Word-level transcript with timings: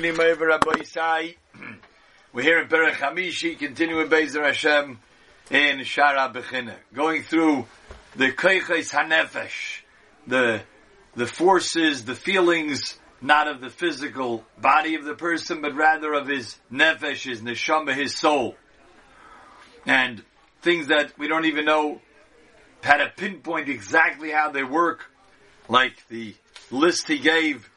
evening, 0.00 0.16
Me'ever 0.16 0.46
Rabbi 0.46 0.72
Isai. 0.76 1.36
We're 2.32 2.42
here 2.42 2.62
in 2.62 2.68
Perek 2.68 2.92
Hamishi, 2.92 3.58
continuing 3.58 4.08
Bezer 4.08 4.42
Hashem 4.42 4.98
in 5.50 5.80
Shara 5.80 6.32
Bechina, 6.32 6.74
going 6.94 7.22
through 7.22 7.66
the 8.16 8.32
Keiches 8.32 8.94
Hanefesh, 8.94 9.82
the, 10.26 10.62
the 11.16 11.26
forces, 11.26 12.06
the 12.06 12.14
feelings, 12.14 12.98
not 13.20 13.46
of 13.46 13.60
the 13.60 13.68
physical 13.68 14.42
body 14.58 14.94
of 14.94 15.04
the 15.04 15.12
person, 15.12 15.60
but 15.60 15.74
rather 15.74 16.14
of 16.14 16.26
his 16.26 16.56
nefesh, 16.72 17.28
his 17.28 17.42
neshama, 17.42 17.94
his 17.94 18.16
soul. 18.16 18.56
And 19.84 20.24
things 20.62 20.86
that 20.86 21.12
we 21.18 21.28
don't 21.28 21.44
even 21.44 21.66
know 21.66 22.00
how 22.82 22.96
to 22.96 23.12
pinpoint 23.14 23.68
exactly 23.68 24.30
how 24.30 24.50
they 24.50 24.64
work, 24.64 25.10
like 25.68 25.92
the 26.08 26.34
list 26.70 27.06
he 27.06 27.18
gave 27.18 27.69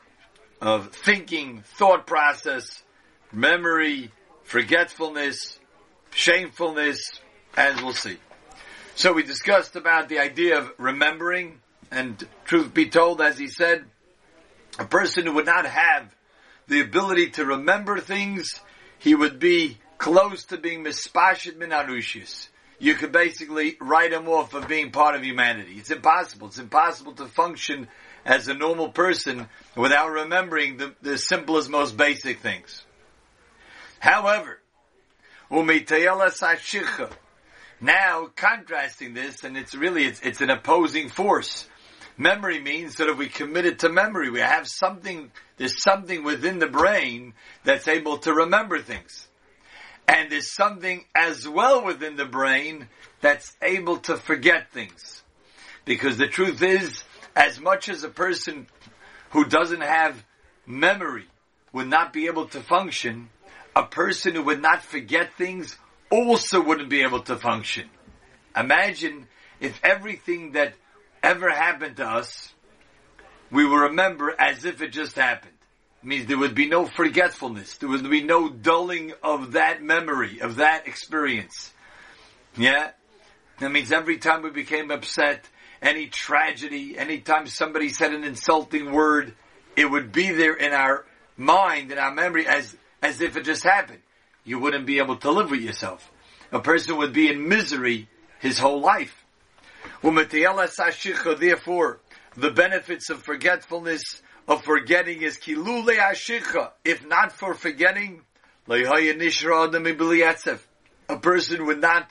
of 0.64 0.94
thinking, 0.94 1.62
thought 1.78 2.08
process, 2.08 2.84
memory, 3.34 4.10
forgetfulness, 4.44 5.60
shamefulness, 6.12 7.20
as 7.58 7.82
we'll 7.84 7.94
see. 7.94 8.18
So 8.96 9.12
we 9.12 9.24
discussed 9.24 9.76
about 9.76 10.08
the 10.08 10.20
idea 10.20 10.60
of 10.60 10.72
remembering, 10.78 11.60
and 11.92 12.26
truth 12.46 12.74
be 12.74 12.88
told, 12.88 13.20
as 13.20 13.38
he 13.38 13.48
said, 13.48 13.84
a 14.80 14.86
person 14.86 15.26
who 15.26 15.34
would 15.34 15.46
not 15.46 15.66
have 15.66 16.16
the 16.68 16.80
ability 16.80 17.32
to 17.32 17.46
remember 17.46 18.00
things, 18.00 18.62
he 19.00 19.14
would 19.16 19.40
be 19.40 19.80
close 19.98 20.46
to 20.46 20.58
being 20.58 20.86
mispashit 20.86 21.58
min 21.58 21.72
anushis. 21.72 22.48
You 22.80 22.96
could 22.96 23.12
basically 23.12 23.76
write 23.82 24.14
him 24.14 24.30
off 24.30 24.54
of 24.54 24.70
being 24.70 24.92
part 24.92 25.16
of 25.16 25.26
humanity. 25.26 25.74
It's 25.74 25.92
impossible. 25.92 26.48
It's 26.48 26.58
impossible 26.58 27.14
to 27.16 27.26
function 27.26 27.90
as 28.26 28.48
a 28.48 28.54
normal 28.54 28.90
person 28.90 29.48
without 29.76 30.10
remembering 30.10 30.78
the, 30.78 30.94
the 31.02 31.18
simplest, 31.18 31.70
most 31.70 31.98
basic 31.98 32.40
things. 32.40 32.84
However, 34.00 34.60
now 37.82 38.30
contrasting 38.36 39.14
this, 39.14 39.44
and 39.44 39.58
it's 39.58 39.76
really, 39.76 40.06
it's, 40.06 40.22
it's 40.22 40.42
an 40.42 40.50
opposing 40.50 41.10
force. 41.10 41.68
Memory 42.18 42.60
means 42.60 42.96
that 42.96 43.10
if 43.10 43.18
we 43.18 43.28
commit 43.28 43.66
it 43.66 43.80
to 43.80 43.90
memory, 43.90 44.30
we 44.30 44.40
have 44.40 44.68
something, 44.68 45.32
there's 45.58 45.82
something 45.82 46.24
within 46.24 46.60
the 46.60 46.68
brain 46.68 47.34
that's 47.64 47.88
able 47.88 48.20
to 48.20 48.34
remember 48.34 48.80
things. 48.80 49.28
And 50.08 50.32
there's 50.32 50.52
something 50.52 51.06
as 51.16 51.48
well 51.48 51.84
within 51.84 52.16
the 52.16 52.26
brain 52.26 52.88
that's 53.22 53.56
able 53.62 53.98
to 54.00 54.18
forget 54.18 54.72
things. 54.72 55.24
Because 55.86 56.18
the 56.18 56.28
truth 56.28 56.62
is, 56.62 57.04
as 57.36 57.60
much 57.60 57.90
as 57.90 58.04
a 58.04 58.10
person 58.10 58.68
who 59.32 59.46
doesn't 59.46 59.82
have 59.82 60.24
memory 60.66 61.26
would 61.72 61.88
not 61.88 62.14
be 62.14 62.28
able 62.28 62.48
to 62.48 62.60
function, 62.62 63.30
a 63.76 63.84
person 63.84 64.36
who 64.36 64.44
would 64.44 64.62
not 64.62 64.84
forget 64.84 65.34
things 65.34 65.78
also 66.10 66.62
wouldn't 66.62 66.90
be 66.90 67.02
able 67.02 67.22
to 67.22 67.36
function. 67.36 67.90
Imagine 68.56 69.28
if 69.60 69.80
everything 69.84 70.52
that 70.52 70.74
ever 71.24 71.50
happened 71.50 71.98
to 71.98 72.06
us, 72.06 72.54
we 73.50 73.66
will 73.66 73.78
remember 73.78 74.34
as 74.38 74.66
if 74.66 74.82
it 74.82 74.90
just 74.90 75.16
happened. 75.16 75.54
It 76.04 76.08
means 76.08 76.26
there 76.28 76.38
would 76.38 76.54
be 76.54 76.68
no 76.68 76.86
forgetfulness. 76.86 77.78
There 77.78 77.90
would 77.90 78.08
be 78.10 78.24
no 78.24 78.50
dulling 78.50 79.14
of 79.24 79.54
that 79.54 79.82
memory, 79.82 80.40
of 80.42 80.58
that 80.58 80.88
experience. 80.88 81.72
Yeah? 82.58 82.92
That 83.60 83.72
means 83.72 83.92
every 83.92 84.18
time 84.18 84.44
we 84.44 84.50
became 84.50 84.92
upset, 84.92 85.48
any 85.84 86.08
tragedy, 86.08 86.98
anytime 86.98 87.46
somebody 87.46 87.90
said 87.90 88.14
an 88.14 88.24
insulting 88.24 88.92
word, 88.92 89.36
it 89.76 89.86
would 89.86 90.12
be 90.12 90.32
there 90.32 90.54
in 90.54 90.72
our 90.74 91.06
mind, 91.36 91.92
in 91.92 91.98
our 91.98 92.14
memory, 92.14 92.48
as, 92.48 92.76
as 93.02 93.22
if 93.22 93.36
it 93.36 93.44
just 93.44 93.64
happened. 93.64 94.00
You 94.46 94.60
wouldn't 94.60 94.86
be 94.86 95.00
able 95.00 95.18
to 95.18 95.32
live 95.32 95.52
with 95.52 95.62
yourself. 95.62 96.10
A 96.52 96.60
person 96.60 96.98
would 96.98 97.14
be 97.14 97.30
in 97.30 97.48
misery 97.50 98.08
his 98.40 98.60
whole 98.60 98.80
life. 98.82 99.26
Therefore, 100.02 102.00
the 102.36 102.52
benefits 102.52 103.10
of 103.10 103.22
forgetfulness, 103.22 104.22
of 104.48 104.64
forgetting 104.64 105.22
is 105.22 105.38
kilule 105.38 105.98
ashicha. 105.98 106.72
If 106.86 107.06
not 107.06 107.32
for 107.34 107.54
forgetting, 107.54 108.22
a 111.10 111.18
person 111.22 111.66
would 111.66 111.82
not 111.82 112.10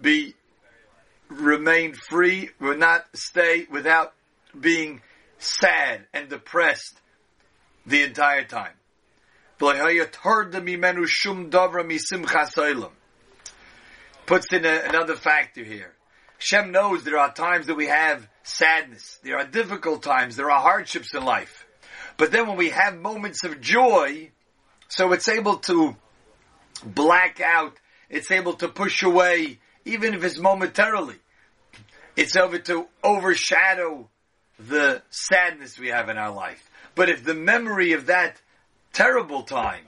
be 0.00 0.34
remain 1.30 1.94
free, 1.94 2.50
will 2.60 2.76
not 2.76 3.06
stay 3.14 3.66
without 3.70 4.12
being 4.58 5.00
sad 5.38 6.06
and 6.12 6.28
depressed 6.28 7.00
the 7.86 8.02
entire 8.02 8.44
time. 8.44 8.72
Puts 14.26 14.52
in 14.52 14.64
a, 14.64 14.82
another 14.88 15.16
factor 15.16 15.62
here. 15.62 15.92
Shem 16.38 16.72
knows 16.72 17.04
there 17.04 17.18
are 17.18 17.32
times 17.32 17.66
that 17.66 17.74
we 17.74 17.86
have 17.86 18.26
sadness. 18.42 19.18
There 19.22 19.36
are 19.36 19.44
difficult 19.44 20.02
times. 20.02 20.36
There 20.36 20.50
are 20.50 20.60
hardships 20.60 21.14
in 21.14 21.24
life. 21.24 21.66
But 22.16 22.32
then 22.32 22.46
when 22.46 22.56
we 22.56 22.70
have 22.70 22.96
moments 22.98 23.44
of 23.44 23.60
joy, 23.60 24.30
so 24.88 25.12
it's 25.12 25.28
able 25.28 25.58
to 25.58 25.96
black 26.82 27.40
out, 27.40 27.74
it's 28.08 28.30
able 28.30 28.54
to 28.54 28.68
push 28.68 29.02
away, 29.02 29.58
even 29.84 30.14
if 30.14 30.24
it's 30.24 30.38
momentarily. 30.38 31.16
It's 32.16 32.36
over 32.36 32.58
to 32.58 32.86
overshadow 33.02 34.08
the 34.58 35.02
sadness 35.10 35.78
we 35.78 35.88
have 35.88 36.08
in 36.08 36.18
our 36.18 36.32
life. 36.32 36.68
But 36.94 37.08
if 37.08 37.24
the 37.24 37.34
memory 37.34 37.92
of 37.92 38.06
that 38.06 38.40
terrible 38.92 39.42
time, 39.42 39.84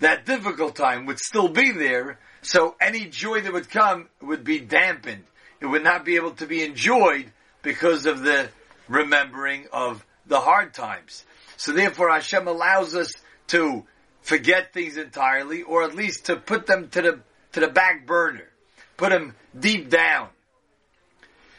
that 0.00 0.26
difficult 0.26 0.76
time 0.76 1.06
would 1.06 1.18
still 1.18 1.48
be 1.48 1.72
there, 1.72 2.18
so 2.42 2.74
any 2.80 3.06
joy 3.06 3.40
that 3.42 3.52
would 3.52 3.68
come 3.68 4.08
would 4.20 4.44
be 4.44 4.60
dampened 4.60 5.24
it 5.60 5.66
would 5.66 5.84
not 5.84 6.04
be 6.04 6.16
able 6.16 6.32
to 6.32 6.46
be 6.46 6.62
enjoyed 6.62 7.32
because 7.62 8.06
of 8.06 8.20
the 8.20 8.48
remembering 8.88 9.66
of 9.72 10.04
the 10.26 10.38
hard 10.38 10.72
times. 10.72 11.24
So 11.56 11.72
therefore 11.72 12.10
Hashem 12.10 12.46
allows 12.46 12.94
us 12.94 13.12
to 13.48 13.84
forget 14.22 14.72
things 14.72 14.96
entirely, 14.96 15.62
or 15.62 15.82
at 15.82 15.94
least 15.94 16.26
to 16.26 16.36
put 16.36 16.66
them 16.66 16.88
to 16.90 17.02
the, 17.02 17.20
to 17.52 17.60
the 17.60 17.68
back 17.68 18.06
burner. 18.06 18.48
Put 18.98 19.10
them 19.10 19.34
deep 19.58 19.88
down. 19.88 20.28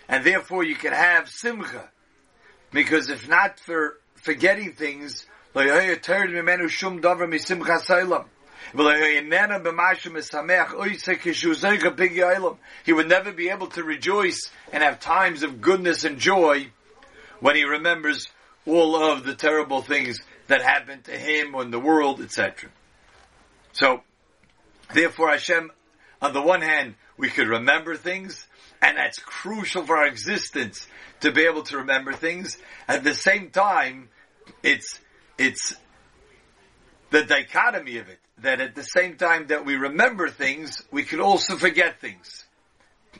And 0.08 0.24
therefore 0.24 0.64
you 0.64 0.76
can 0.76 0.94
have 0.94 1.30
simcha. 1.30 1.90
Because 2.72 3.10
if 3.10 3.28
not 3.28 3.60
for 3.60 3.98
forgetting 4.14 4.74
things, 4.74 5.26
he 5.56 5.72
would 12.94 13.08
never 13.08 13.32
be 13.32 13.50
able 13.50 13.68
to 13.68 13.84
rejoice 13.84 14.52
and 14.72 14.84
have 14.84 15.00
times 15.00 15.44
of 15.44 15.62
goodness 15.62 16.04
and 16.04 16.20
joy 16.20 16.68
when 17.40 17.56
he 17.56 17.64
remembers 17.64 18.28
all 18.68 19.12
of 19.12 19.24
the 19.24 19.34
terrible 19.34 19.82
things 19.82 20.20
that 20.48 20.62
happened 20.62 21.06
to 21.06 21.12
him 21.12 21.56
or 21.56 21.64
in 21.64 21.72
the 21.72 21.80
world, 21.80 22.22
etc. 22.22 22.70
So, 23.72 24.04
therefore 24.94 25.30
Hashem, 25.30 25.72
on 26.22 26.34
the 26.34 26.42
one 26.42 26.62
hand, 26.62 26.96
we 27.20 27.30
could 27.30 27.50
remember 27.50 27.96
things, 27.96 28.48
and 28.82 28.98
that's 28.98 29.20
crucial 29.20 29.86
for 29.86 29.98
our 29.98 30.08
existence 30.08 30.88
to 31.20 31.32
be 31.34 31.44
able 31.44 31.64
to 31.64 31.80
remember 31.80 32.14
things. 32.14 32.58
At 32.88 33.04
the 33.04 33.14
same 33.14 33.50
time, 33.50 34.08
it's, 34.64 35.00
it's 35.38 35.76
the 37.10 37.24
dichotomy 37.24 37.98
of 37.98 38.08
it 38.08 38.20
that 38.42 38.62
at 38.62 38.74
the 38.74 38.84
same 38.84 39.18
time 39.18 39.48
that 39.48 39.66
we 39.66 39.76
remember 39.76 40.30
things, 40.30 40.82
we 40.92 41.04
can 41.04 41.20
also 41.20 41.58
forget 41.58 42.00
things. 42.00 42.46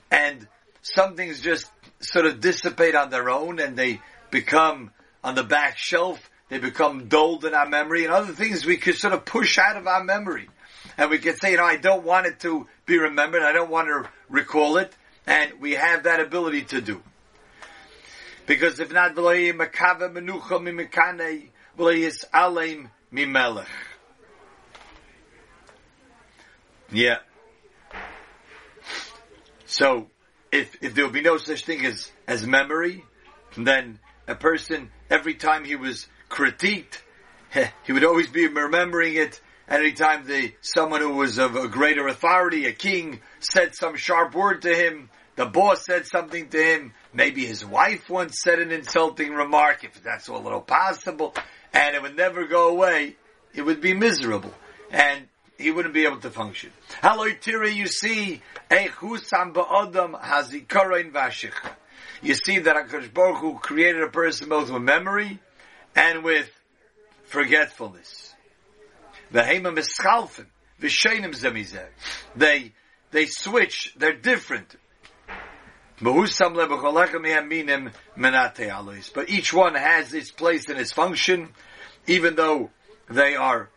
And 0.10 0.48
some 0.82 1.18
things 1.18 1.42
just 1.42 1.70
sort 2.00 2.26
of 2.26 2.40
dissipate 2.40 2.96
on 2.96 3.10
their 3.10 3.30
own 3.30 3.60
and 3.60 3.76
they 3.76 4.00
become 4.32 4.92
on 5.26 5.36
the 5.36 5.44
back 5.44 5.78
shelf, 5.78 6.30
they 6.48 6.58
become 6.58 7.10
dulled 7.10 7.44
in 7.44 7.54
our 7.54 7.68
memory, 7.68 8.06
and 8.06 8.14
other 8.14 8.32
things 8.32 8.66
we 8.66 8.78
could 8.78 8.96
sort 8.96 9.14
of 9.14 9.26
push 9.26 9.58
out 9.58 9.76
of 9.76 9.88
our 9.88 10.06
memory. 10.06 10.48
And 11.00 11.10
we 11.10 11.18
could 11.18 11.40
say, 11.40 11.52
you 11.52 11.58
know, 11.58 11.64
I 11.64 11.78
don't 11.78 12.04
want 12.04 12.26
it 12.26 12.42
to 12.42 12.68
be 12.86 12.98
remembered, 12.98 13.42
I 13.42 13.54
don't 13.54 13.70
want 13.70 13.88
to 13.88 14.10
recall 14.28 14.76
it, 14.76 14.94
and 15.26 15.62
we 15.62 15.72
have 15.72 16.04
that 16.04 16.20
ability 16.20 16.64
to 16.64 16.82
do. 16.82 17.02
Because 18.46 18.82
if 18.82 18.92
not. 18.92 19.16
Yeah. 26.92 27.20
So, 29.68 30.08
if, 30.52 30.84
if 30.84 30.96
there 30.96 31.06
would 31.06 31.14
be 31.14 31.22
no 31.22 31.38
such 31.38 31.64
thing 31.64 31.86
as, 31.86 32.12
as 32.28 32.46
memory, 32.46 33.06
then 33.56 34.00
a 34.28 34.36
person, 34.36 34.92
every 35.10 35.36
time 35.36 35.64
he 35.64 35.78
was 35.78 36.08
critiqued, 36.30 36.98
he 37.86 37.94
would 37.94 38.04
always 38.04 38.28
be 38.28 38.48
remembering 38.48 39.16
it. 39.16 39.40
Any 39.70 39.92
time 39.92 40.26
the, 40.26 40.54
someone 40.62 41.02
who 41.02 41.14
was 41.14 41.38
of 41.38 41.56
a 41.56 41.68
greater 41.68 42.08
authority, 42.08 42.66
a 42.66 42.74
king, 42.74 43.20
said 43.40 43.76
some 43.76 43.96
sharp 43.96 44.34
word 44.34 44.64
to 44.64 44.74
him, 44.76 45.12
the 45.36 45.46
boss 45.46 45.86
said 45.86 46.08
something 46.08 46.50
to 46.50 46.58
him, 46.58 46.94
maybe 47.14 47.46
his 47.46 47.64
wife 47.64 48.10
once 48.10 48.42
said 48.42 48.60
an 48.60 48.72
insulting 48.72 49.32
remark, 49.34 49.84
if 49.84 50.04
that's 50.04 50.28
all 50.28 50.48
all 50.48 50.62
possible, 50.62 51.36
and 51.72 51.96
it 51.96 52.02
would 52.02 52.18
never 52.18 52.46
go 52.46 52.70
away. 52.70 53.16
it 53.54 53.62
would 53.62 53.80
be 53.80 53.94
miserable, 53.94 54.54
and 54.92 55.28
he 55.58 55.70
wouldn't 55.70 55.94
be 55.94 56.06
able 56.06 56.20
to 56.22 56.32
function. 56.32 56.72
Haloitiri, 57.04 57.76
you 57.76 57.88
see. 57.88 58.42
You 62.22 62.34
see 62.34 62.60
that 62.60 62.76
HaKadosh 62.76 63.14
Baruch 63.14 63.38
Hu 63.38 63.60
created 63.60 64.02
a 64.02 64.10
person 64.10 64.50
both 64.50 64.70
with 64.70 64.82
memory 64.82 65.40
and 65.96 66.24
with 66.24 66.50
forgetfulness. 67.26 68.19
V'heima 69.32 69.74
mischalfen, 69.76 70.46
v'sheinim 70.82 71.34
zemizeh. 71.36 71.88
They, 72.36 72.74
they 73.12 73.26
switch, 73.26 73.94
they're 73.98 74.14
different. 74.14 74.76
But 76.02 76.30
each 79.28 79.54
one 79.54 79.76
has 79.76 80.14
its 80.14 80.32
place 80.32 80.70
and 80.70 80.80
its 80.80 80.94
function, 80.94 81.50
even 82.08 82.36
though 82.36 82.72
they 83.10 83.36
are 83.36 83.70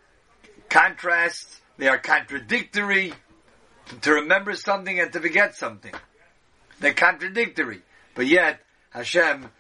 contrasts, 0.69 1.60
they 1.78 1.88
are 1.88 1.99
contradictory. 1.99 3.12
To 4.02 4.12
remember 4.12 4.54
something 4.54 5.00
and 5.00 5.12
to 5.12 5.20
forget 5.20 5.56
something. 5.56 5.93
They're 6.78 6.94
contradictory. 6.94 7.82
But 8.14 8.26
yet, 8.26 8.60
Hashem 8.90 9.50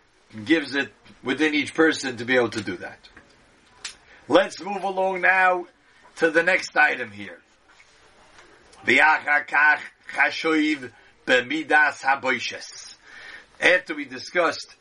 gives 0.44 0.74
it 0.74 0.92
within 1.22 1.54
each 1.54 1.74
person 1.74 2.16
to 2.18 2.24
be 2.24 2.36
able 2.36 2.50
to 2.50 2.62
do 2.62 2.76
that. 2.78 3.08
Let's 4.28 4.62
move 4.62 4.84
along 4.84 5.20
now 5.22 5.66
to 6.16 6.30
the 6.30 6.42
next 6.42 6.76
item 6.76 7.10
here. 7.10 7.38
After 13.60 13.94
we 13.94 14.04
discussed 14.04 14.74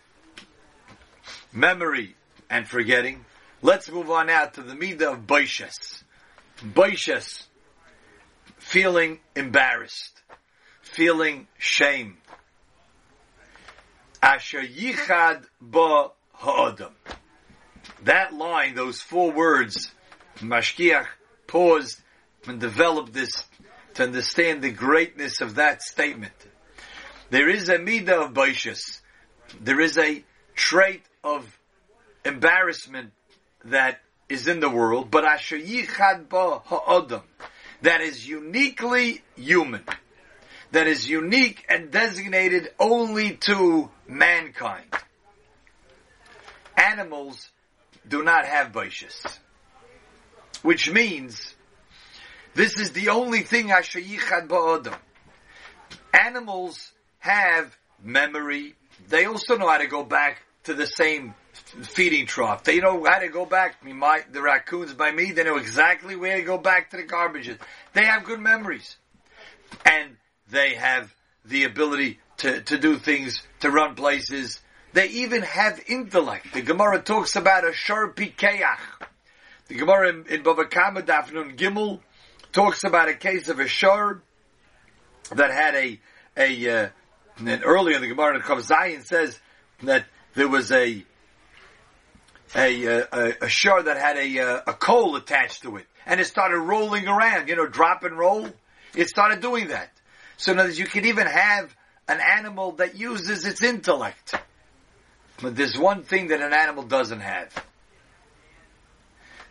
memory 1.53 2.15
and 2.49 2.67
forgetting, 2.67 3.25
let's 3.61 3.89
move 3.89 4.09
on 4.09 4.27
now 4.27 4.45
to 4.45 4.61
the 4.61 4.73
midah 4.73 5.13
of 5.13 5.27
boishes. 5.27 6.03
Boishes, 6.63 7.45
feeling 8.57 9.19
embarrassed, 9.35 10.21
feeling 10.81 11.47
shame. 11.57 12.17
Asher 14.21 14.61
yichad 14.61 15.45
ba 15.59 16.09
ha'adam. 16.33 16.93
That 18.03 18.33
line, 18.33 18.75
those 18.75 19.01
four 19.01 19.31
words, 19.31 19.91
Mashgiach 20.37 21.07
paused 21.51 21.99
and 22.47 22.61
developed 22.61 23.11
this 23.11 23.43
to 23.95 24.03
understand 24.03 24.61
the 24.61 24.71
greatness 24.71 25.41
of 25.41 25.55
that 25.55 25.81
statement. 25.81 26.33
There 27.29 27.49
is 27.49 27.67
a 27.67 27.77
midah 27.77 28.27
of 28.27 28.33
baishas. 28.33 29.01
There 29.59 29.81
is 29.81 29.97
a 29.97 30.23
trait 30.55 31.03
of 31.25 31.59
embarrassment 32.23 33.11
that 33.65 33.99
is 34.29 34.47
in 34.47 34.61
the 34.61 34.69
world, 34.69 35.11
but 35.11 35.25
asher 35.25 35.57
ba 35.57 36.61
ha'odam, 36.63 37.23
that 37.81 37.99
is 37.99 38.25
uniquely 38.25 39.21
human, 39.35 39.83
that 40.71 40.87
is 40.87 41.09
unique 41.09 41.65
and 41.67 41.91
designated 41.91 42.69
only 42.79 43.31
to 43.47 43.89
mankind. 44.07 44.85
Animals 46.77 47.49
do 48.07 48.23
not 48.23 48.45
have 48.45 48.71
baishas, 48.71 49.37
which 50.61 50.91
means 50.91 51.53
this 52.53 52.77
is 52.79 52.91
the 52.91 53.09
only 53.09 53.41
thing 53.41 53.71
Asher 53.71 53.99
Yichad 53.99 54.47
Ba'odam. 54.47 54.97
Animals 56.13 56.91
have 57.19 57.75
memory. 58.03 58.75
They 59.07 59.25
also 59.25 59.57
know 59.57 59.69
how 59.69 59.77
to 59.77 59.87
go 59.87 60.03
back 60.03 60.43
to 60.63 60.73
the 60.73 60.85
same 60.85 61.33
feeding 61.53 62.25
trough. 62.25 62.63
They 62.63 62.79
know 62.79 63.03
how 63.05 63.19
to 63.19 63.29
go 63.29 63.45
back. 63.45 63.83
My, 63.85 64.23
the 64.31 64.41
raccoons 64.41 64.93
by 64.93 65.11
me, 65.11 65.31
they 65.31 65.43
know 65.43 65.57
exactly 65.57 66.15
where 66.15 66.37
to 66.37 66.43
go 66.43 66.57
back 66.57 66.91
to 66.91 66.97
the 66.97 67.03
garbages. 67.03 67.57
They 67.93 68.05
have 68.05 68.25
good 68.25 68.39
memories. 68.39 68.97
And 69.85 70.17
they 70.49 70.75
have 70.75 71.13
the 71.45 71.63
ability 71.63 72.19
to, 72.37 72.61
to 72.61 72.77
do 72.77 72.97
things, 72.97 73.41
to 73.61 73.71
run 73.71 73.95
places. 73.95 74.59
They 74.93 75.07
even 75.07 75.43
have 75.43 75.81
intellect. 75.87 76.53
The 76.53 76.61
Gemara 76.61 77.01
talks 77.01 77.35
about 77.35 77.67
a 77.67 77.73
shor 77.73 78.13
pikeach. 78.13 78.77
The 79.71 79.77
Gemara 79.77 80.09
in, 80.09 80.25
in 80.25 80.43
Bava 80.43 80.69
Kama 80.69 81.01
Dafnun 81.01 81.55
Gimel 81.55 82.01
talks 82.51 82.83
about 82.83 83.07
a 83.07 83.13
case 83.13 83.47
of 83.47 83.61
a 83.61 83.69
shor 83.69 84.21
that 85.33 85.49
had 85.49 85.75
a 85.75 85.97
a 86.35 86.69
uh, 86.69 86.89
and 87.37 87.63
earlier 87.63 87.95
in 87.95 88.01
the 88.01 88.09
Gemara 88.09 88.35
in 88.35 88.41
Zayin 88.41 89.05
says 89.05 89.39
that 89.83 90.03
there 90.33 90.49
was 90.49 90.73
a 90.73 91.05
a 92.53 92.85
a, 92.85 93.33
a 93.43 93.47
shor 93.47 93.81
that 93.83 93.95
had 93.95 94.17
a 94.17 94.39
uh, 94.39 94.61
a 94.67 94.73
coal 94.73 95.15
attached 95.15 95.61
to 95.61 95.77
it, 95.77 95.85
and 96.05 96.19
it 96.19 96.25
started 96.25 96.59
rolling 96.59 97.07
around. 97.07 97.47
You 97.47 97.55
know, 97.55 97.65
drop 97.65 98.03
and 98.03 98.17
roll. 98.17 98.49
It 98.93 99.07
started 99.07 99.39
doing 99.39 99.69
that. 99.69 99.89
So, 100.35 100.53
words, 100.53 100.77
you 100.77 100.85
can 100.85 101.05
even 101.05 101.27
have 101.27 101.73
an 102.09 102.19
animal 102.19 102.73
that 102.73 102.97
uses 102.97 103.45
its 103.45 103.63
intellect. 103.63 104.35
But 105.41 105.55
there's 105.55 105.77
one 105.77 106.03
thing 106.03 106.27
that 106.27 106.41
an 106.41 106.53
animal 106.53 106.83
doesn't 106.83 107.21
have 107.21 107.53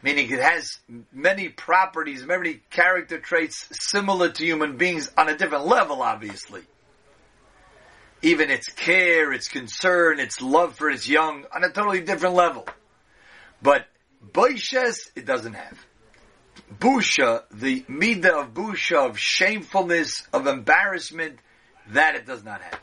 meaning 0.02 0.30
it 0.30 0.40
has 0.40 0.78
many 1.12 1.48
properties, 1.48 2.24
many 2.24 2.60
character 2.70 3.18
traits 3.18 3.66
similar 3.72 4.30
to 4.30 4.44
human 4.44 4.76
beings 4.76 5.10
on 5.16 5.28
a 5.28 5.36
different 5.36 5.66
level, 5.66 6.02
obviously. 6.02 6.62
Even 8.22 8.50
its 8.50 8.68
care, 8.68 9.32
its 9.32 9.48
concern, 9.48 10.20
its 10.20 10.42
love 10.42 10.76
for 10.76 10.90
its 10.90 11.08
young, 11.08 11.44
on 11.54 11.64
a 11.64 11.70
totally 11.70 12.00
different 12.00 12.34
level. 12.34 12.66
But 13.62 13.86
boishes, 14.32 15.10
it 15.16 15.26
doesn't 15.26 15.54
have. 15.54 15.78
Busha, 16.78 17.42
the 17.50 17.82
midah 17.82 18.42
of 18.42 18.54
busha, 18.54 19.08
of 19.08 19.18
shamefulness, 19.18 20.26
of 20.32 20.46
embarrassment, 20.46 21.38
that 21.88 22.14
it 22.14 22.26
does 22.26 22.44
not 22.44 22.60
have. 22.60 22.80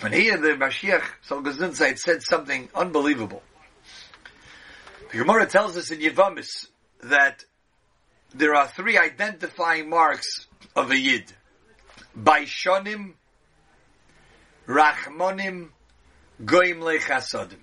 When 0.00 0.12
here 0.12 0.36
the 0.36 0.48
Mashgiach, 0.48 1.02
Sol 1.22 1.96
said 1.96 2.22
something 2.22 2.68
unbelievable. 2.74 3.42
The 5.10 5.18
Gemara 5.18 5.46
tells 5.46 5.76
us 5.76 5.90
in 5.90 6.00
Yevamis 6.00 6.68
that 7.02 7.44
there 8.34 8.54
are 8.54 8.66
three 8.66 8.98
identifying 8.98 9.88
marks 9.88 10.46
of 10.74 10.90
a 10.90 10.98
Yid. 10.98 11.32
Baishonim, 12.18 13.12
Rachmonim, 14.66 15.68
Goim 16.44 16.80
Lechasodim. 16.80 17.58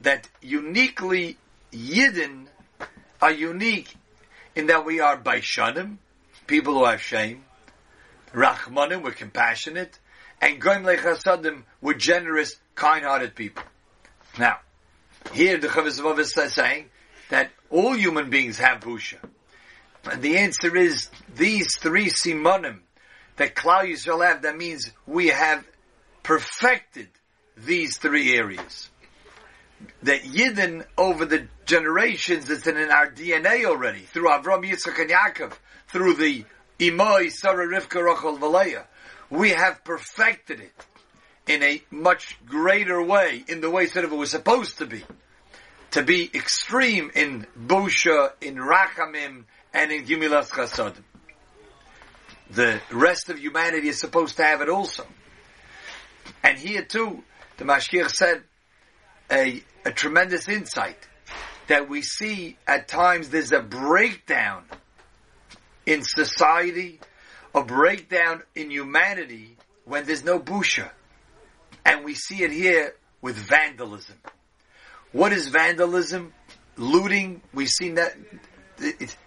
That 0.00 0.28
uniquely 0.40 1.36
Yidden 1.72 2.46
are 3.20 3.32
unique 3.32 3.96
in 4.54 4.66
that 4.66 4.84
we 4.84 5.00
are 5.00 5.16
Baishonim, 5.16 5.96
people 6.46 6.74
who 6.74 6.84
have 6.84 7.02
shame, 7.02 7.44
Rachmonim, 8.32 9.02
we're 9.02 9.12
compassionate, 9.12 9.98
and 10.40 10.60
Goim 10.60 10.84
Lechasodim, 10.84 11.64
we're 11.80 11.94
generous, 11.94 12.56
kind-hearted 12.74 13.34
people. 13.34 13.64
Now, 14.38 14.58
here 15.32 15.58
the 15.58 15.68
Chavos 15.68 16.18
is 16.18 16.52
saying 16.52 16.86
that 17.30 17.50
all 17.70 17.94
human 17.94 18.30
beings 18.30 18.58
have 18.58 18.80
busha. 18.80 19.18
And 20.10 20.22
the 20.22 20.38
answer 20.38 20.76
is 20.76 21.08
these 21.34 21.76
three 21.76 22.08
simonim 22.08 22.80
that 23.36 23.54
Klal 23.54 23.84
Yisrael 23.84 24.26
have, 24.26 24.42
that 24.42 24.56
means 24.56 24.90
we 25.06 25.28
have 25.28 25.64
perfected 26.22 27.08
these 27.56 27.98
three 27.98 28.34
areas. 28.36 28.90
That 30.02 30.22
Yidden 30.22 30.84
over 30.96 31.24
the 31.24 31.46
generations, 31.64 32.50
it's 32.50 32.66
in 32.66 32.76
our 32.76 33.10
DNA 33.10 33.64
already, 33.64 34.00
through 34.00 34.28
Avram, 34.28 34.68
Yitzchak, 34.68 35.00
and 35.00 35.10
Yaakov, 35.10 35.52
through 35.88 36.14
the 36.14 36.44
Imoi, 36.80 37.30
Sarah, 37.30 37.66
Rivka, 37.66 38.04
Rachel, 38.04 38.38
Valea. 38.38 38.84
We 39.30 39.50
have 39.50 39.84
perfected 39.84 40.60
it 40.60 40.86
in 41.48 41.62
a 41.62 41.82
much 41.90 42.38
greater 42.46 43.02
way, 43.02 43.42
in 43.48 43.60
the 43.60 43.70
way 43.70 43.86
that 43.86 44.04
it 44.04 44.10
was 44.10 44.30
supposed 44.30 44.78
to 44.78 44.86
be. 44.86 45.02
To 45.92 46.02
be 46.02 46.30
extreme 46.34 47.10
in 47.14 47.46
Busha, 47.58 48.32
in 48.42 48.56
Rachamim, 48.56 49.44
and 49.72 49.90
in 49.90 50.04
Gimilas 50.04 50.50
Chasadim. 50.50 51.02
The 52.50 52.80
rest 52.90 53.30
of 53.30 53.38
humanity 53.38 53.88
is 53.88 53.98
supposed 53.98 54.36
to 54.36 54.44
have 54.44 54.60
it 54.60 54.68
also. 54.68 55.06
And 56.42 56.58
here 56.58 56.84
too, 56.84 57.24
the 57.56 57.64
Mashgiach 57.64 58.10
said 58.10 58.42
a, 59.30 59.62
a 59.84 59.92
tremendous 59.92 60.48
insight 60.48 61.08
that 61.66 61.88
we 61.88 62.02
see 62.02 62.56
at 62.66 62.88
times 62.88 63.30
there's 63.30 63.52
a 63.52 63.60
breakdown 63.60 64.64
in 65.84 66.02
society, 66.02 67.00
a 67.54 67.62
breakdown 67.62 68.42
in 68.54 68.70
humanity 68.70 69.56
when 69.84 70.04
there's 70.04 70.24
no 70.24 70.38
busha. 70.38 70.90
And 71.88 72.04
we 72.04 72.14
see 72.14 72.42
it 72.42 72.52
here 72.52 72.94
with 73.22 73.36
vandalism. 73.36 74.18
What 75.12 75.32
is 75.32 75.48
vandalism? 75.48 76.34
Looting. 76.76 77.40
We've 77.54 77.70
seen 77.70 77.94
that 77.94 78.14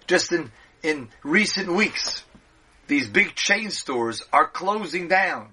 just 0.05 0.31
in, 0.31 0.51
in 0.83 1.09
recent 1.23 1.73
weeks. 1.73 2.23
These 2.85 3.09
big 3.09 3.33
chain 3.33 3.71
stores 3.71 4.21
are 4.31 4.47
closing 4.47 5.07
down. 5.07 5.49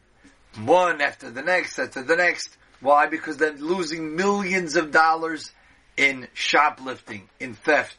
One 0.62 1.00
after 1.00 1.30
the 1.30 1.40
next, 1.40 1.78
after 1.78 2.02
the 2.02 2.14
next. 2.14 2.54
Why? 2.80 3.06
Because 3.06 3.38
they're 3.38 3.56
losing 3.56 4.14
millions 4.14 4.76
of 4.76 4.90
dollars 4.90 5.50
in 5.96 6.28
shoplifting, 6.34 7.30
in 7.40 7.54
theft. 7.54 7.96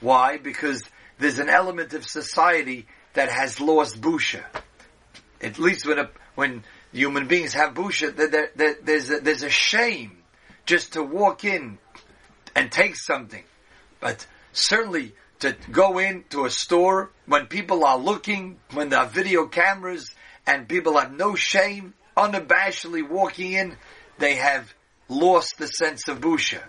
Why? 0.00 0.36
Because 0.36 0.82
there's 1.18 1.38
an 1.38 1.48
element 1.48 1.94
of 1.94 2.04
society 2.04 2.86
that 3.14 3.30
has 3.30 3.60
lost 3.60 3.98
busha. 3.98 4.44
At 5.40 5.58
least 5.58 5.86
when 5.86 5.98
a, 5.98 6.10
when 6.34 6.64
human 6.92 7.26
beings 7.26 7.54
have 7.54 7.74
busha, 7.74 8.14
there, 8.14 8.50
there, 8.54 8.76
there's 8.82 9.10
a, 9.10 9.20
there's 9.20 9.42
a 9.42 9.50
shame 9.50 10.18
just 10.66 10.94
to 10.94 11.02
walk 11.02 11.44
in 11.44 11.78
and 12.54 12.70
take 12.70 12.96
something. 12.96 13.42
But 14.00 14.26
certainly 14.52 15.14
to 15.40 15.56
go 15.70 15.98
into 15.98 16.44
a 16.44 16.50
store 16.50 17.10
when 17.26 17.46
people 17.46 17.84
are 17.84 17.98
looking, 17.98 18.58
when 18.72 18.90
there 18.90 19.00
are 19.00 19.06
video 19.06 19.46
cameras 19.46 20.14
and 20.46 20.68
people 20.68 20.98
have 20.98 21.12
no 21.12 21.34
shame, 21.34 21.94
unabashedly 22.16 23.08
walking 23.08 23.52
in, 23.52 23.76
they 24.18 24.36
have 24.36 24.72
lost 25.08 25.58
the 25.58 25.66
sense 25.66 26.08
of 26.08 26.20
busha. 26.20 26.60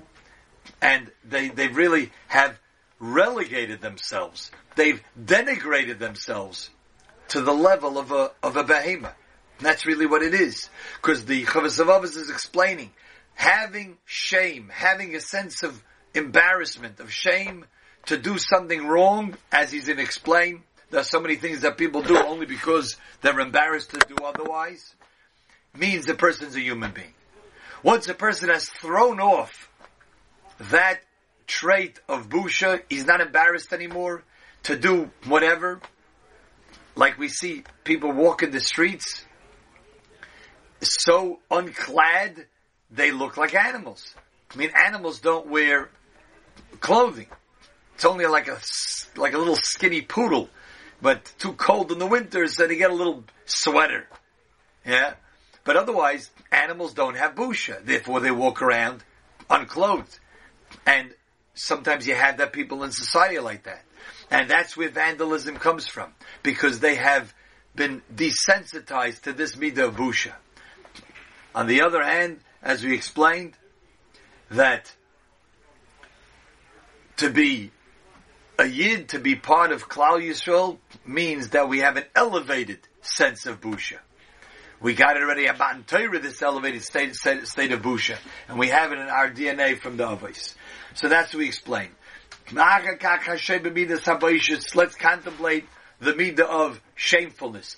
And 0.81 1.11
they, 1.23 1.49
they 1.49 1.67
really 1.67 2.11
have 2.27 2.57
relegated 2.99 3.81
themselves. 3.81 4.51
They've 4.75 5.01
denigrated 5.21 5.99
themselves 5.99 6.69
to 7.29 7.41
the 7.41 7.53
level 7.53 7.97
of 7.97 8.11
a, 8.11 8.31
of 8.41 8.57
a 8.57 8.63
behemoth. 8.63 9.13
That's 9.63 9.85
really 9.85 10.05
what 10.05 10.21
it 10.21 10.33
is. 10.33 10.69
Because 11.01 11.25
the 11.25 11.43
Chavos 11.43 12.15
is 12.15 12.29
explaining, 12.29 12.91
having 13.33 13.97
shame, 14.05 14.69
having 14.71 15.15
a 15.15 15.19
sense 15.19 15.63
of 15.63 15.81
embarrassment, 16.13 16.99
of 16.99 17.11
shame 17.11 17.65
to 18.05 18.17
do 18.17 18.37
something 18.37 18.85
wrong, 18.85 19.35
as 19.51 19.71
he's 19.71 19.87
in 19.87 19.99
explain, 19.99 20.63
there 20.89 20.99
are 20.99 21.05
so 21.05 21.19
many 21.19 21.35
things 21.35 21.61
that 21.61 21.77
people 21.77 22.01
do 22.01 22.17
only 22.17 22.45
because 22.45 22.97
they're 23.21 23.39
embarrassed 23.39 23.91
to 23.91 23.99
do 23.99 24.15
otherwise, 24.23 24.93
means 25.75 26.05
the 26.05 26.13
person's 26.13 26.55
a 26.55 26.61
human 26.61 26.91
being. 26.91 27.13
Once 27.81 28.07
a 28.07 28.13
person 28.13 28.49
has 28.49 28.69
thrown 28.69 29.19
off 29.19 29.69
that 30.59 30.99
trait 31.47 31.99
of 32.07 32.29
busha, 32.29 32.81
he's 32.89 33.05
not 33.05 33.21
embarrassed 33.21 33.73
anymore 33.73 34.23
to 34.63 34.77
do 34.77 35.09
whatever. 35.25 35.81
Like 36.95 37.17
we 37.17 37.27
see 37.27 37.63
people 37.83 38.11
walk 38.11 38.43
in 38.43 38.51
the 38.51 38.59
streets, 38.59 39.25
so 40.83 41.39
unclad, 41.49 42.45
they 42.91 43.11
look 43.11 43.37
like 43.37 43.55
animals. 43.55 44.13
I 44.53 44.57
mean, 44.57 44.71
animals 44.75 45.19
don't 45.19 45.47
wear 45.47 45.89
clothing. 46.79 47.27
It's 47.95 48.05
only 48.05 48.25
like 48.25 48.47
a 48.47 48.59
like 49.15 49.33
a 49.33 49.37
little 49.37 49.55
skinny 49.55 50.01
poodle, 50.01 50.49
but 51.01 51.33
too 51.39 51.53
cold 51.53 51.91
in 51.91 51.99
the 51.99 52.07
winter, 52.07 52.47
so 52.47 52.67
they 52.67 52.75
get 52.75 52.91
a 52.91 52.95
little 52.95 53.23
sweater. 53.45 54.07
Yeah, 54.85 55.13
but 55.63 55.77
otherwise, 55.77 56.29
animals 56.51 56.93
don't 56.93 57.15
have 57.15 57.35
busha. 57.35 57.83
Therefore, 57.83 58.19
they 58.19 58.31
walk 58.31 58.61
around 58.61 59.03
unclothed, 59.49 60.19
and 60.85 61.13
sometimes 61.53 62.07
you 62.07 62.15
have 62.15 62.37
that 62.37 62.53
people 62.53 62.83
in 62.83 62.91
society 62.91 63.39
like 63.39 63.63
that, 63.63 63.83
and 64.29 64.49
that's 64.49 64.75
where 64.75 64.89
vandalism 64.89 65.57
comes 65.57 65.87
from 65.87 66.11
because 66.41 66.79
they 66.79 66.95
have 66.95 67.33
been 67.75 68.01
desensitized 68.13 69.21
to 69.21 69.33
this 69.33 69.55
midah 69.55 69.87
of 69.87 69.95
busha. 69.95 70.33
On 71.55 71.67
the 71.67 71.81
other 71.81 72.03
hand, 72.03 72.39
as 72.61 72.83
we 72.83 72.93
explained, 72.93 73.53
that 74.49 74.91
to 77.17 77.29
be 77.29 77.71
a 78.57 78.65
yid, 78.65 79.09
to 79.09 79.19
be 79.19 79.35
part 79.35 79.71
of 79.71 79.87
Klal 79.89 80.21
Yisrael, 80.21 80.77
means 81.05 81.49
that 81.49 81.69
we 81.69 81.79
have 81.79 81.97
an 81.97 82.05
elevated 82.15 82.79
sense 83.01 83.45
of 83.45 83.61
busha. 83.61 83.99
We 84.81 84.93
got 84.93 85.15
it 85.15 85.23
already 85.23 85.45
about 85.45 85.87
Torah, 85.87 86.19
this 86.19 86.41
elevated 86.41 86.83
state, 86.83 87.15
state, 87.15 87.47
state, 87.47 87.71
of 87.71 87.81
busha, 87.81 88.17
and 88.49 88.59
we 88.59 88.67
have 88.67 88.91
it 88.91 88.99
in 88.99 89.07
our 89.07 89.29
DNA 89.29 89.79
from 89.79 89.95
the 89.97 90.03
Avos. 90.03 90.55
So 90.93 91.07
that's 91.07 91.33
what 91.33 91.39
we 91.39 91.47
explain. 91.47 91.89
Let's 92.51 92.85
contemplate 94.95 95.65
the 96.01 96.13
midah 96.13 96.39
of 96.41 96.81
shamefulness. 96.95 97.77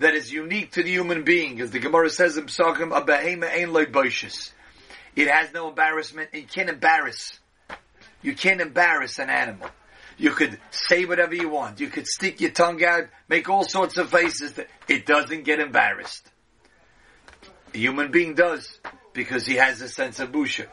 That 0.00 0.14
is 0.14 0.32
unique 0.32 0.72
to 0.72 0.82
the 0.82 0.88
human 0.88 1.24
being, 1.24 1.60
as 1.60 1.72
the 1.72 1.78
Gemara 1.78 2.08
says 2.08 2.38
in 2.38 2.46
Psachim, 2.46 2.96
a 2.96 3.02
behema 3.02 3.50
ein 3.54 3.70
loy 3.70 3.84
It 5.14 5.28
has 5.28 5.52
no 5.52 5.68
embarrassment. 5.68 6.30
It 6.32 6.50
can't 6.50 6.70
embarrass. 6.70 7.38
You 8.22 8.34
can't 8.34 8.62
embarrass 8.62 9.18
an 9.18 9.28
animal. 9.28 9.68
You 10.16 10.30
could 10.30 10.58
say 10.70 11.04
whatever 11.04 11.34
you 11.34 11.50
want. 11.50 11.80
You 11.80 11.88
could 11.88 12.06
stick 12.06 12.40
your 12.40 12.50
tongue 12.50 12.82
out, 12.82 13.08
make 13.28 13.50
all 13.50 13.62
sorts 13.62 13.98
of 13.98 14.08
faces. 14.08 14.58
It 14.88 15.04
doesn't 15.04 15.44
get 15.44 15.60
embarrassed. 15.60 16.26
A 17.74 17.78
human 17.78 18.10
being 18.10 18.34
does 18.34 18.80
because 19.12 19.44
he 19.44 19.56
has 19.56 19.82
a 19.82 19.88
sense 19.88 20.18
of 20.18 20.32
busha. 20.32 20.66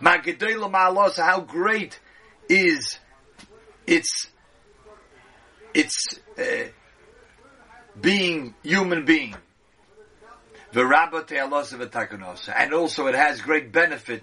How 0.00 1.40
great 1.40 1.98
is 2.48 2.98
its 3.88 4.28
its 5.74 6.20
uh, 6.38 6.68
being 8.00 8.54
human 8.62 9.04
being. 9.04 9.34
And 10.72 12.74
also 12.74 13.06
it 13.06 13.14
has 13.14 13.40
great 13.40 13.72
benefit 13.72 14.22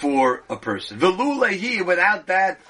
for 0.00 0.44
a 0.48 0.56
person. 0.56 0.98
V'lulehi, 0.98 1.84
without 1.84 2.26
that. 2.26 2.60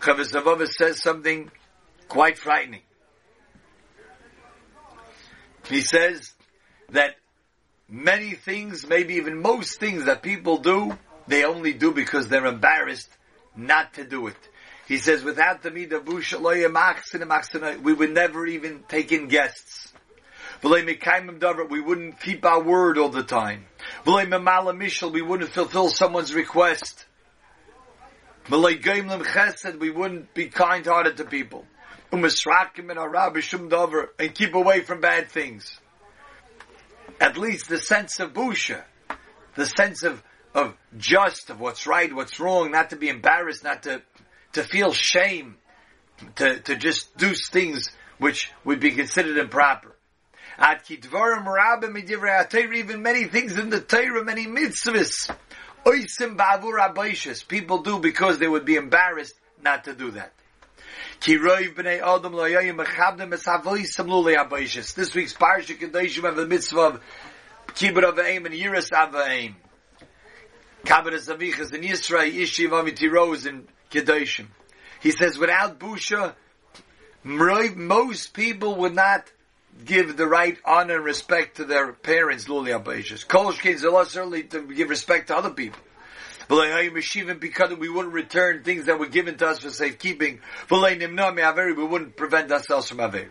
Chavos 0.00 0.68
says 0.68 1.02
something 1.02 1.50
quite 2.08 2.38
frightening. 2.38 2.80
He 5.68 5.80
says 5.80 6.32
that 6.90 7.16
many 7.88 8.32
things, 8.32 8.86
maybe 8.86 9.14
even 9.14 9.42
most 9.42 9.80
things 9.80 10.04
that 10.04 10.22
people 10.22 10.58
do, 10.58 10.96
they 11.26 11.44
only 11.44 11.72
do 11.72 11.92
because 11.92 12.28
they're 12.28 12.46
embarrassed 12.46 13.10
not 13.56 13.94
to 13.94 14.04
do 14.04 14.28
it. 14.28 14.36
He 14.86 14.98
says, 14.98 15.24
without 15.24 15.62
the 15.62 15.70
midah 15.70 16.04
busha 16.04 16.40
we 17.82 17.92
would 17.92 18.10
never 18.12 18.46
even 18.46 18.84
take 18.88 19.10
in 19.12 19.26
guests. 19.28 19.92
We 20.62 20.70
wouldn't 21.80 22.20
keep 22.20 22.44
our 22.44 22.62
word 22.62 22.96
all 22.96 23.08
the 23.08 23.24
time. 23.24 23.66
We 24.06 25.22
wouldn't 25.22 25.50
fulfill 25.50 25.90
someone's 25.90 26.34
request. 26.34 27.04
We 28.48 29.90
wouldn't 29.90 30.34
be 30.34 30.46
kind-hearted 30.46 31.16
to 31.16 31.24
people. 31.24 31.66
And 32.12 32.24
keep 34.34 34.54
away 34.54 34.80
from 34.80 35.00
bad 35.00 35.28
things. 35.30 35.80
At 37.20 37.36
least 37.36 37.68
the 37.68 37.78
sense 37.78 38.20
of 38.20 38.32
busha, 38.32 38.84
the 39.56 39.66
sense 39.66 40.04
of, 40.04 40.22
of 40.54 40.76
just, 40.96 41.50
of 41.50 41.60
what's 41.60 41.86
right, 41.86 42.14
what's 42.14 42.38
wrong, 42.38 42.70
not 42.70 42.90
to 42.90 42.96
be 42.96 43.08
embarrassed, 43.08 43.64
not 43.64 43.82
to, 43.84 44.02
to 44.56 44.64
feel 44.64 44.92
shame, 44.92 45.56
to, 46.36 46.58
to 46.60 46.76
just 46.76 47.16
do 47.16 47.32
things 47.34 47.90
which 48.18 48.50
would 48.64 48.80
be 48.80 48.90
considered 48.90 49.36
improper. 49.36 49.94
At 50.58 50.86
kidvarim 50.86 51.44
rabim 51.44 51.94
midivrei 51.94 52.74
even 52.74 53.02
many 53.02 53.24
things 53.24 53.58
in 53.58 53.68
the 53.68 53.80
Torah, 53.80 54.24
many 54.24 54.46
mitzvahs. 54.46 55.30
Oisim 55.84 56.36
ba'avur 56.36 56.78
abayshis. 56.78 57.46
People 57.46 57.82
do 57.82 57.98
because 57.98 58.38
they 58.38 58.48
would 58.48 58.64
be 58.64 58.76
embarrassed 58.76 59.34
not 59.62 59.84
to 59.84 59.94
do 59.94 60.12
that. 60.12 60.32
This 61.20 61.36
week's 61.38 61.66
parsha 65.34 65.78
kedoshim 65.78 66.22
have 66.24 66.36
the 66.36 66.46
mitzvah 66.46 66.80
of 66.80 67.00
kibbut 67.74 68.10
avayim 68.10 68.46
and 68.46 68.54
yiras 68.54 68.90
avayim. 68.90 69.54
Kabbalah 70.86 71.16
Zavichas 71.16 71.74
in 71.74 71.82
Yisrael, 71.82 72.32
Ishiv 72.32 72.70
Amitiro 72.70 73.46
in 73.46 73.66
Kedoshim. 73.96 74.46
He 75.00 75.10
says, 75.10 75.38
without 75.38 75.78
Busha, 75.78 76.34
most 77.24 78.34
people 78.34 78.76
would 78.76 78.94
not 78.94 79.24
give 79.84 80.16
the 80.16 80.26
right 80.26 80.56
honor 80.64 80.96
and 80.96 81.04
respect 81.04 81.56
to 81.56 81.64
their 81.64 81.92
parents, 81.92 82.46
Luli 82.46 82.72
Abayishas. 82.78 83.26
Kolshkin 83.26 83.76
Zala 83.78 84.06
certainly 84.06 84.44
to 84.44 84.62
give 84.62 84.88
respect 84.88 85.28
to 85.28 85.36
other 85.36 85.50
people. 85.50 85.80
Because 86.48 87.76
We 87.76 87.88
wouldn't 87.88 88.14
return 88.14 88.62
things 88.62 88.86
that 88.86 89.00
were 89.00 89.08
given 89.08 89.36
to 89.38 89.48
us 89.48 89.58
for 89.60 89.70
safekeeping. 89.70 90.40
We 90.70 90.78
wouldn't 90.78 92.16
prevent 92.16 92.52
ourselves 92.52 92.88
from 92.88 93.00
Aver. 93.00 93.28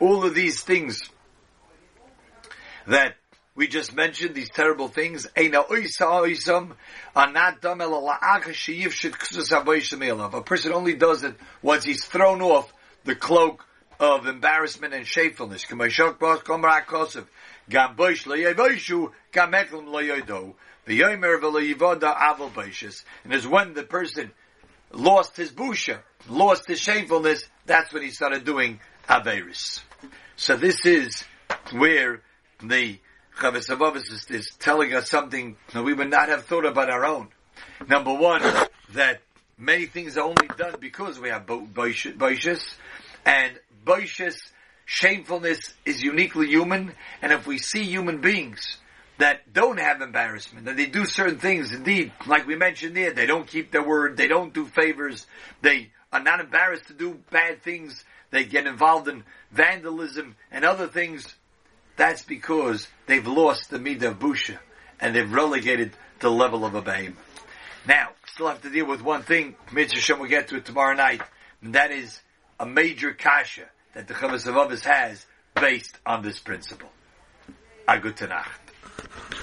All 0.00 0.24
of 0.24 0.34
these 0.34 0.62
things 0.62 1.02
that 2.86 3.14
we 3.60 3.68
just 3.68 3.94
mentioned 3.94 4.34
these 4.34 4.48
terrible 4.48 4.88
things. 4.88 5.26
A 5.36 5.50
person 10.40 10.72
only 10.72 10.94
does 10.94 11.24
it 11.24 11.34
once 11.60 11.84
he's 11.84 12.06
thrown 12.06 12.40
off 12.40 12.72
the 13.04 13.14
cloak 13.14 13.66
of 13.98 14.26
embarrassment 14.26 14.94
and 14.94 15.06
shamefulness. 15.06 15.66
And 15.70 15.78
it's 15.82 15.98
when 23.46 23.74
the 23.74 23.82
person 23.82 24.30
lost 24.90 25.36
his 25.36 25.52
busha, 25.52 25.98
lost 26.30 26.66
his 26.66 26.80
shamefulness, 26.80 27.46
that's 27.66 27.92
when 27.92 28.04
he 28.04 28.08
started 28.08 28.46
doing 28.46 28.80
Averis. 29.06 29.82
So 30.36 30.56
this 30.56 30.86
is 30.86 31.24
where 31.72 32.22
the 32.62 32.98
HaLevavos 33.40 34.12
is, 34.12 34.26
is 34.30 34.50
telling 34.58 34.94
us 34.94 35.10
something 35.10 35.56
that 35.72 35.82
we 35.82 35.94
would 35.94 36.10
not 36.10 36.28
have 36.28 36.44
thought 36.44 36.66
about 36.66 36.90
our 36.90 37.04
own. 37.04 37.28
Number 37.88 38.14
one, 38.14 38.42
that 38.94 39.22
many 39.58 39.86
things 39.86 40.16
are 40.16 40.24
only 40.24 40.48
done 40.56 40.76
because 40.80 41.18
we 41.18 41.30
have 41.30 41.46
boishis, 41.46 42.74
and 43.24 43.58
boishis, 43.84 44.36
shamefulness 44.86 45.74
is 45.84 46.02
uniquely 46.02 46.48
human, 46.48 46.92
and 47.22 47.32
if 47.32 47.46
we 47.46 47.58
see 47.58 47.84
human 47.84 48.20
beings 48.20 48.78
that 49.18 49.52
don't 49.52 49.78
have 49.78 50.00
embarrassment, 50.00 50.66
that 50.66 50.76
they 50.76 50.86
do 50.86 51.04
certain 51.04 51.38
things, 51.38 51.72
indeed, 51.72 52.12
like 52.26 52.46
we 52.46 52.56
mentioned 52.56 52.96
there, 52.96 53.12
they 53.12 53.26
don't 53.26 53.46
keep 53.46 53.70
their 53.70 53.86
word, 53.86 54.16
they 54.16 54.28
don't 54.28 54.54
do 54.54 54.66
favors, 54.66 55.26
they 55.62 55.90
are 56.12 56.22
not 56.22 56.40
embarrassed 56.40 56.86
to 56.88 56.94
do 56.94 57.18
bad 57.30 57.62
things, 57.62 58.04
they 58.30 58.44
get 58.44 58.66
involved 58.66 59.08
in 59.08 59.24
vandalism 59.52 60.36
and 60.50 60.64
other 60.64 60.86
things, 60.86 61.34
that's 62.00 62.22
because 62.22 62.88
they've 63.06 63.26
lost 63.26 63.68
the 63.68 63.78
midah 63.78 64.12
of 64.12 64.18
busha, 64.18 64.56
and 65.00 65.14
they've 65.14 65.30
relegated 65.30 65.92
to 65.92 65.98
the 66.28 66.30
level 66.30 66.64
of 66.64 66.74
a 66.74 66.80
behemoth. 66.80 67.18
Now, 67.86 68.08
still 68.26 68.48
have 68.48 68.62
to 68.62 68.70
deal 68.70 68.86
with 68.86 69.02
one 69.02 69.22
thing, 69.22 69.54
Mitzvah 69.70 70.16
will 70.16 70.26
get 70.26 70.48
to 70.48 70.56
it 70.56 70.64
tomorrow 70.64 70.94
night, 70.94 71.20
and 71.62 71.74
that 71.74 71.90
is 71.90 72.18
a 72.58 72.64
major 72.64 73.12
kasha 73.12 73.68
that 73.94 74.08
the 74.08 74.14
Chavos 74.14 74.46
HaLevavos 74.46 74.82
has 74.84 75.26
based 75.54 75.94
on 76.06 76.22
this 76.22 76.38
principle. 76.38 76.88
A 77.86 77.98
good 77.98 78.16
Tanakh. 78.16 78.48